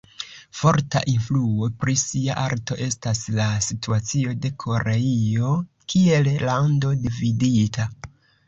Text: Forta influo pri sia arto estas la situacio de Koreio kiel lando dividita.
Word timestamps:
Forta 0.59 1.01
influo 1.11 1.67
pri 1.83 1.93
sia 2.03 2.37
arto 2.45 2.77
estas 2.87 3.21
la 3.41 3.47
situacio 3.67 4.33
de 4.47 4.53
Koreio 4.65 5.53
kiel 5.95 6.35
lando 6.51 6.99
dividita. 7.07 7.91